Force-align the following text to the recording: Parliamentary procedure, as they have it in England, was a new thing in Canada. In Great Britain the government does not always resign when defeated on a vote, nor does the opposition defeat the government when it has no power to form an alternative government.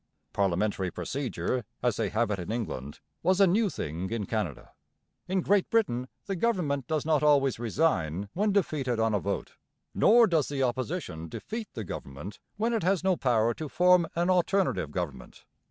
Parliamentary 0.33 0.89
procedure, 0.89 1.63
as 1.83 1.97
they 1.97 2.09
have 2.09 2.31
it 2.31 2.39
in 2.39 2.51
England, 2.51 2.99
was 3.21 3.39
a 3.39 3.45
new 3.45 3.69
thing 3.69 4.09
in 4.09 4.25
Canada. 4.25 4.71
In 5.27 5.41
Great 5.41 5.69
Britain 5.69 6.07
the 6.25 6.35
government 6.35 6.87
does 6.87 7.05
not 7.05 7.21
always 7.21 7.59
resign 7.59 8.27
when 8.33 8.51
defeated 8.51 8.99
on 8.99 9.13
a 9.13 9.19
vote, 9.19 9.57
nor 9.93 10.25
does 10.25 10.47
the 10.47 10.63
opposition 10.63 11.29
defeat 11.29 11.67
the 11.75 11.83
government 11.83 12.39
when 12.57 12.73
it 12.73 12.81
has 12.81 13.03
no 13.03 13.15
power 13.15 13.53
to 13.53 13.69
form 13.69 14.07
an 14.15 14.31
alternative 14.31 14.89
government. 14.89 15.45